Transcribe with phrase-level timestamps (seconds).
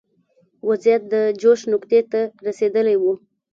[0.69, 3.03] وضعیت د جوش نقطې ته رسېدلی و.